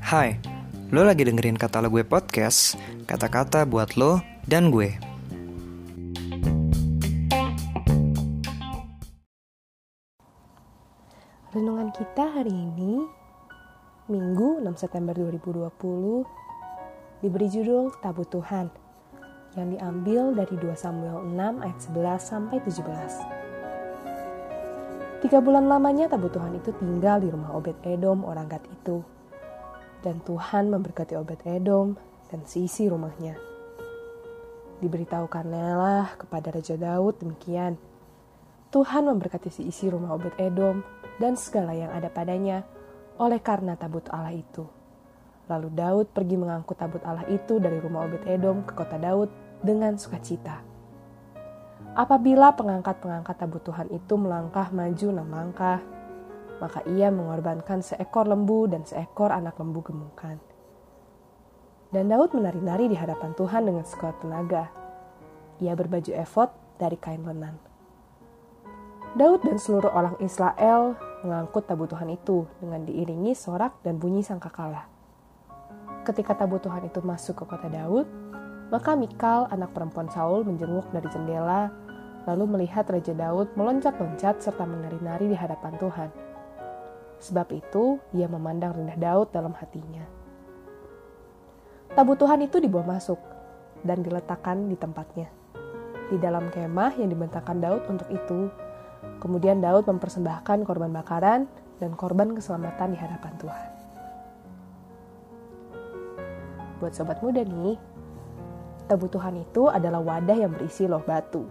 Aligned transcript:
Hai, 0.00 0.40
lo 0.88 1.04
lagi 1.04 1.28
dengerin 1.28 1.60
kata 1.60 1.84
lo 1.84 1.92
gue 1.92 2.08
podcast, 2.08 2.80
kata-kata 3.04 3.68
buat 3.68 4.00
lo 4.00 4.24
dan 4.48 4.72
gue. 4.72 4.96
Renungan 11.52 11.92
kita 11.92 12.24
hari 12.40 12.56
ini, 12.56 13.04
Minggu 14.08 14.64
6 14.64 14.72
September 14.80 15.12
2020, 15.12 15.68
diberi 17.20 17.48
judul 17.52 17.92
Tabut 18.00 18.32
Tuhan, 18.32 18.72
yang 19.60 19.68
diambil 19.68 20.32
dari 20.32 20.56
2 20.56 20.72
Samuel 20.80 21.28
6 21.28 21.60
ayat 21.60 21.78
11 21.92 22.24
sampai 22.24 22.56
17. 22.64 23.41
Tiga 25.22 25.38
bulan 25.38 25.70
lamanya 25.70 26.10
tabut 26.10 26.34
Tuhan 26.34 26.58
itu 26.58 26.74
tinggal 26.82 27.22
di 27.22 27.30
rumah 27.30 27.54
Obed 27.54 27.78
Edom 27.86 28.26
orang 28.26 28.50
Gad 28.50 28.66
itu. 28.66 29.06
Dan 30.02 30.18
Tuhan 30.26 30.66
memberkati 30.66 31.14
Obed 31.14 31.46
Edom 31.46 31.94
dan 32.26 32.42
seisi 32.42 32.90
rumahnya. 32.90 33.38
Diberitahukanlah 34.82 36.18
kepada 36.18 36.50
Raja 36.50 36.74
Daud 36.74 37.22
demikian. 37.22 37.78
Tuhan 38.74 39.06
memberkati 39.06 39.46
si 39.46 39.62
isi 39.62 39.86
rumah 39.86 40.10
Obed 40.10 40.34
Edom 40.42 40.82
dan 41.22 41.38
segala 41.38 41.70
yang 41.70 41.94
ada 41.94 42.10
padanya 42.10 42.66
oleh 43.22 43.38
karena 43.38 43.78
tabut 43.78 44.02
Allah 44.10 44.34
itu. 44.34 44.66
Lalu 45.46 45.70
Daud 45.70 46.06
pergi 46.10 46.34
mengangkut 46.34 46.74
tabut 46.74 47.02
Allah 47.06 47.30
itu 47.30 47.62
dari 47.62 47.78
rumah 47.78 48.10
Obed 48.10 48.26
Edom 48.26 48.66
ke 48.66 48.74
kota 48.74 48.98
Daud 48.98 49.30
dengan 49.62 49.94
sukacita. 49.94 50.71
Apabila 51.92 52.56
pengangkat-pengangkat 52.56 53.36
tabut 53.36 53.60
Tuhan 53.60 53.92
itu 53.92 54.16
melangkah 54.16 54.72
maju 54.72 55.06
enam 55.12 55.28
langkah, 55.28 55.84
maka 56.56 56.80
ia 56.88 57.12
mengorbankan 57.12 57.84
seekor 57.84 58.24
lembu 58.24 58.64
dan 58.64 58.88
seekor 58.88 59.28
anak 59.28 59.60
lembu 59.60 59.84
gemukan. 59.84 60.40
Dan 61.92 62.08
Daud 62.08 62.32
menari-nari 62.32 62.88
di 62.88 62.96
hadapan 62.96 63.36
Tuhan 63.36 63.68
dengan 63.68 63.84
sekuat 63.84 64.24
tenaga. 64.24 64.72
Ia 65.60 65.76
berbaju 65.76 66.16
efod 66.16 66.48
dari 66.80 66.96
kain 66.96 67.28
lenan. 67.28 67.60
Daud 69.12 69.44
dan 69.44 69.60
seluruh 69.60 69.92
orang 69.92 70.16
Israel 70.24 70.96
mengangkut 71.20 71.68
tabut 71.68 71.92
Tuhan 71.92 72.08
itu 72.08 72.48
dengan 72.56 72.88
diiringi 72.88 73.36
sorak 73.36 73.84
dan 73.84 74.00
bunyi 74.00 74.24
sangkakala. 74.24 74.88
Ketika 76.08 76.32
tabut 76.40 76.64
Tuhan 76.64 76.88
itu 76.88 77.04
masuk 77.04 77.44
ke 77.44 77.44
kota 77.44 77.68
Daud, 77.68 78.08
maka 78.72 78.96
Mikal, 78.96 79.52
anak 79.52 79.76
perempuan 79.76 80.08
Saul, 80.08 80.48
menjenguk 80.48 80.88
dari 80.96 81.04
jendela, 81.12 81.68
lalu 82.26 82.44
melihat 82.46 82.86
Raja 82.86 83.14
Daud 83.14 83.54
meloncat-loncat 83.58 84.42
serta 84.42 84.64
menari-nari 84.66 85.30
di 85.30 85.36
hadapan 85.36 85.74
Tuhan. 85.78 86.10
Sebab 87.22 87.48
itu, 87.54 88.02
ia 88.14 88.26
memandang 88.26 88.74
rendah 88.74 88.98
Daud 88.98 89.30
dalam 89.30 89.54
hatinya. 89.54 90.02
Tabut 91.92 92.18
Tuhan 92.18 92.42
itu 92.42 92.58
dibawa 92.58 92.96
masuk 92.98 93.18
dan 93.86 94.02
diletakkan 94.02 94.66
di 94.66 94.74
tempatnya. 94.74 95.28
Di 96.10 96.18
dalam 96.18 96.50
kemah 96.50 96.98
yang 96.98 97.08
dibentangkan 97.08 97.58
Daud 97.62 97.82
untuk 97.88 98.08
itu, 98.10 98.50
Kemudian 99.22 99.62
Daud 99.62 99.86
mempersembahkan 99.86 100.66
korban 100.66 100.90
bakaran 100.90 101.46
dan 101.82 101.94
korban 101.98 102.34
keselamatan 102.34 102.94
di 102.94 102.98
hadapan 102.98 103.32
Tuhan. 103.38 103.70
Buat 106.82 106.92
sobat 106.98 107.22
muda 107.22 107.46
nih, 107.46 107.78
kebutuhan 108.90 109.38
itu 109.38 109.70
adalah 109.70 110.02
wadah 110.02 110.34
yang 110.34 110.50
berisi 110.50 110.90
loh 110.90 111.02
batu, 111.06 111.46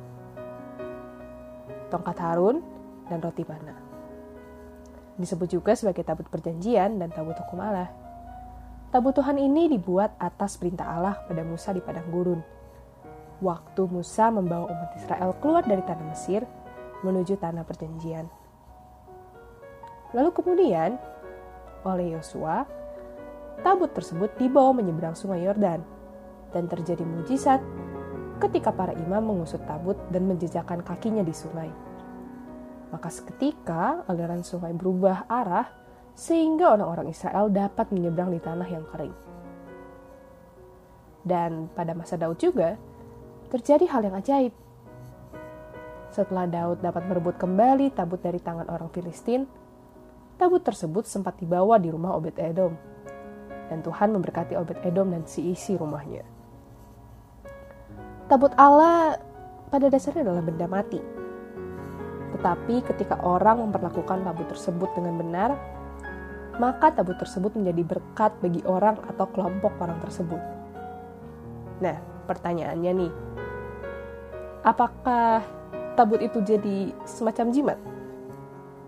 tongkat 1.92 2.18
Harun, 2.24 2.64
dan 3.12 3.20
roti 3.20 3.44
mana. 3.44 3.76
Disebut 5.20 5.52
juga 5.52 5.76
sebagai 5.76 6.08
tabut 6.08 6.26
perjanjian 6.32 6.96
dan 6.96 7.12
tabut 7.12 7.36
hukum 7.36 7.60
Allah. 7.60 7.92
Tabut 8.90 9.12
Tuhan 9.12 9.36
ini 9.36 9.68
dibuat 9.68 10.16
atas 10.18 10.56
perintah 10.56 10.88
Allah 10.88 11.20
pada 11.28 11.44
Musa 11.44 11.76
di 11.76 11.84
padang 11.84 12.08
gurun. 12.08 12.42
Waktu 13.44 13.82
Musa 13.92 14.32
membawa 14.32 14.72
umat 14.72 14.92
Israel 14.96 15.36
keluar 15.44 15.68
dari 15.68 15.84
tanah 15.84 16.06
Mesir, 16.08 16.48
menuju 17.04 17.40
tanah 17.40 17.68
perjanjian. 17.68 18.28
Lalu 20.12 20.30
kemudian, 20.36 21.00
oleh 21.88 22.14
Yosua, 22.14 22.68
tabut 23.64 23.90
tersebut 23.96 24.36
dibawa 24.36 24.76
menyeberang 24.76 25.16
sungai 25.16 25.44
Yordan, 25.48 25.82
dan 26.52 26.68
terjadi 26.68 27.08
mujizat 27.08 27.64
ketika 28.42 28.74
para 28.74 28.98
imam 28.98 29.22
mengusut 29.22 29.62
tabut 29.70 29.96
dan 30.10 30.26
menjejakkan 30.26 30.82
kakinya 30.82 31.22
di 31.22 31.32
sungai. 31.32 31.70
Maka 32.90 33.08
seketika 33.08 34.04
aliran 34.10 34.42
sungai 34.42 34.74
berubah 34.74 35.30
arah 35.30 35.70
sehingga 36.18 36.76
orang-orang 36.76 37.14
Israel 37.14 37.48
dapat 37.48 37.94
menyeberang 37.94 38.34
di 38.34 38.42
tanah 38.42 38.68
yang 38.68 38.84
kering. 38.90 39.16
Dan 41.22 41.70
pada 41.72 41.94
masa 41.94 42.18
Daud 42.18 42.42
juga, 42.42 42.76
terjadi 43.54 43.86
hal 43.88 44.02
yang 44.10 44.18
ajaib 44.18 44.54
setelah 46.12 46.44
Daud 46.44 46.84
dapat 46.84 47.08
merebut 47.08 47.40
kembali 47.40 47.96
tabut 47.96 48.20
dari 48.20 48.44
tangan 48.44 48.68
orang 48.68 48.92
Filistin, 48.92 49.48
tabut 50.36 50.60
tersebut 50.60 51.08
sempat 51.08 51.40
dibawa 51.40 51.80
di 51.80 51.88
rumah 51.88 52.20
Obed 52.20 52.36
Edom. 52.36 52.76
Dan 53.72 53.80
Tuhan 53.80 54.12
memberkati 54.12 54.60
Obed 54.60 54.84
Edom 54.84 55.16
dan 55.16 55.24
si 55.24 55.56
isi 55.56 55.80
rumahnya. 55.80 56.28
Tabut 58.32 58.56
Allah 58.56 59.20
pada 59.68 59.92
dasarnya 59.92 60.24
adalah 60.24 60.40
benda 60.40 60.64
mati. 60.64 61.04
Tetapi 62.32 62.80
ketika 62.88 63.20
orang 63.28 63.60
memperlakukan 63.60 64.24
tabut 64.24 64.48
tersebut 64.48 64.88
dengan 64.96 65.20
benar, 65.20 65.60
maka 66.56 66.96
tabut 66.96 67.20
tersebut 67.20 67.52
menjadi 67.60 67.84
berkat 67.84 68.32
bagi 68.40 68.64
orang 68.64 68.96
atau 69.04 69.28
kelompok 69.36 69.76
orang 69.84 70.00
tersebut. 70.00 70.40
Nah, 71.84 72.00
pertanyaannya 72.32 72.92
nih, 73.04 73.12
apakah 74.64 75.44
tabut 76.00 76.24
itu 76.24 76.40
jadi 76.40 76.96
semacam 77.04 77.52
jimat? 77.52 77.80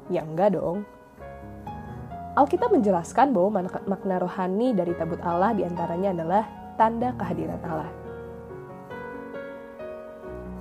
Ya 0.08 0.24
enggak 0.24 0.56
dong. 0.56 0.88
Alkitab 2.40 2.72
menjelaskan 2.72 3.36
bahwa 3.36 3.68
makna 3.92 4.24
rohani 4.24 4.72
dari 4.72 4.96
tabut 4.96 5.20
Allah 5.20 5.52
di 5.52 5.68
antaranya 5.68 6.16
adalah 6.16 6.44
tanda 6.80 7.12
kehadiran 7.20 7.60
Allah. 7.68 8.03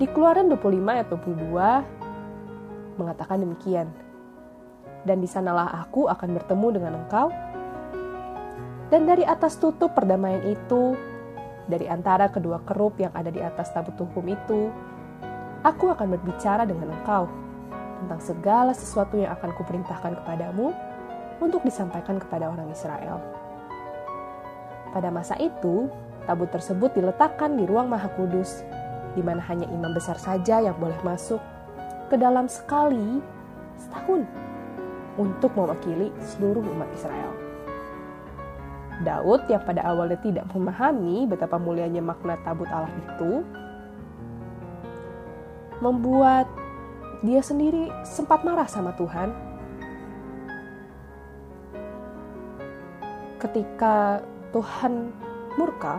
Di 0.00 0.08
Keluaran 0.08 0.48
25 0.48 0.88
ayat 0.88 1.06
22 1.12 2.96
mengatakan 2.96 3.44
demikian. 3.44 3.88
Dan 5.04 5.20
di 5.20 5.28
sanalah 5.28 5.84
aku 5.84 6.08
akan 6.08 6.28
bertemu 6.38 6.68
dengan 6.72 6.92
engkau. 7.04 7.28
Dan 8.88 9.04
dari 9.04 9.26
atas 9.26 9.60
tutup 9.60 9.92
perdamaian 9.92 10.40
itu, 10.48 10.96
dari 11.68 11.88
antara 11.88 12.32
kedua 12.32 12.60
kerup 12.64 12.96
yang 12.96 13.12
ada 13.12 13.28
di 13.28 13.40
atas 13.44 13.68
tabut 13.72 13.96
hukum 13.98 14.24
itu, 14.32 14.72
aku 15.60 15.92
akan 15.92 16.16
berbicara 16.16 16.64
dengan 16.64 16.92
engkau 16.92 17.28
tentang 18.04 18.20
segala 18.20 18.72
sesuatu 18.72 19.20
yang 19.20 19.32
akan 19.36 19.50
kuperintahkan 19.56 20.12
kepadamu 20.24 20.72
untuk 21.40 21.60
disampaikan 21.66 22.16
kepada 22.16 22.48
orang 22.48 22.68
Israel. 22.70 23.20
Pada 24.92 25.08
masa 25.08 25.36
itu, 25.40 25.88
tabut 26.28 26.52
tersebut 26.52 26.92
diletakkan 26.92 27.56
di 27.56 27.64
ruang 27.64 27.88
maha 27.88 28.12
kudus, 28.12 28.60
di 29.12 29.22
mana 29.24 29.44
hanya 29.48 29.68
imam 29.68 29.92
besar 29.92 30.16
saja 30.16 30.60
yang 30.60 30.76
boleh 30.80 30.96
masuk 31.04 31.40
ke 32.08 32.16
dalam 32.16 32.48
sekali 32.48 33.20
setahun 33.76 34.24
untuk 35.20 35.52
mewakili 35.56 36.08
seluruh 36.20 36.64
umat 36.64 36.88
Israel. 36.96 37.32
Daud 39.02 39.48
yang 39.50 39.64
pada 39.66 39.82
awalnya 39.82 40.20
tidak 40.22 40.46
memahami 40.54 41.26
betapa 41.26 41.58
mulianya 41.58 42.04
makna 42.04 42.38
tabut 42.46 42.70
Allah 42.70 42.92
itu, 42.92 43.42
membuat 45.82 46.46
dia 47.26 47.42
sendiri 47.42 47.90
sempat 48.06 48.46
marah 48.46 48.68
sama 48.70 48.94
Tuhan. 48.94 49.34
Ketika 53.42 54.22
Tuhan 54.54 55.10
murka 55.58 55.98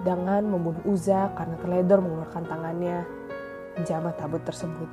dengan 0.00 0.48
membunuh 0.48 0.80
Uza 0.88 1.28
karena 1.36 1.56
teledor 1.60 2.00
mengeluarkan 2.00 2.44
tangannya 2.48 3.04
menjamah 3.76 4.14
tabut 4.16 4.42
tersebut. 4.44 4.88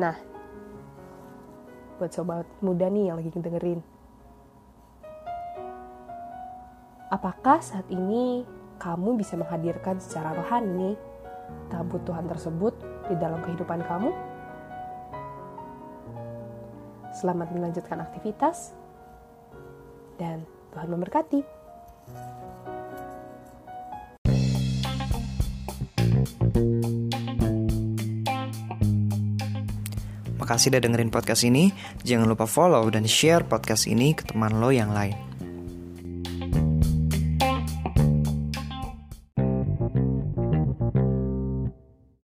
Nah, 0.00 0.16
buat 2.00 2.10
sobat 2.10 2.48
muda 2.64 2.88
nih 2.88 3.12
yang 3.12 3.16
lagi 3.20 3.28
dengerin, 3.28 3.80
apakah 7.12 7.60
saat 7.60 7.84
ini 7.92 8.48
kamu 8.80 9.20
bisa 9.20 9.36
menghadirkan 9.36 10.00
secara 10.00 10.32
rohani 10.32 10.96
tabut 11.68 12.00
Tuhan 12.08 12.24
tersebut 12.26 12.74
di 13.12 13.14
dalam 13.20 13.44
kehidupan 13.44 13.84
kamu? 13.84 14.10
Selamat 17.12 17.52
melanjutkan 17.52 18.00
aktivitas, 18.00 18.72
dan 20.16 20.46
Tuhan 20.72 20.88
memberkati. 20.88 21.40
Makasih 30.42 30.74
udah 30.74 30.82
dengerin 30.82 31.14
podcast 31.14 31.46
ini. 31.46 31.70
Jangan 32.02 32.26
lupa 32.26 32.50
follow 32.50 32.82
dan 32.90 33.06
share 33.06 33.46
podcast 33.46 33.86
ini 33.86 34.10
ke 34.10 34.26
teman 34.26 34.58
lo 34.58 34.74
yang 34.74 34.90
lain. 34.90 35.31